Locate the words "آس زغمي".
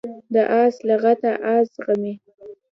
1.55-2.13